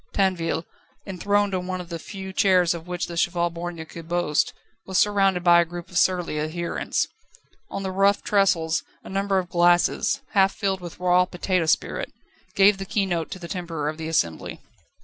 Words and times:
Tinville, 0.13 0.63
enthroned 1.05 1.53
on 1.53 1.67
one 1.67 1.79
of 1.79 1.89
the 1.89 1.99
few 1.99 2.33
chairs 2.33 2.73
of 2.73 2.87
which 2.87 3.05
the 3.05 3.15
Cheval 3.15 3.51
Borgne 3.51 3.85
could 3.85 4.09
boast, 4.09 4.51
was 4.83 4.97
surrounded 4.97 5.43
by 5.43 5.61
a 5.61 5.63
group 5.65 5.91
of 5.91 5.97
surly 5.99 6.39
adherents. 6.39 7.07
On 7.69 7.83
the 7.83 7.91
rough 7.91 8.23
trestles 8.23 8.81
a 9.03 9.09
number 9.09 9.37
of 9.37 9.47
glasses, 9.51 10.21
half 10.31 10.55
filled 10.55 10.81
with 10.81 10.99
raw 10.99 11.25
potato 11.25 11.67
spirit, 11.67 12.11
gave 12.55 12.79
the 12.79 12.85
keynote 12.85 13.29
to 13.29 13.37
the 13.37 13.47
temper 13.47 13.87
of 13.87 13.97
the 13.99 14.07
assembly. 14.07 14.59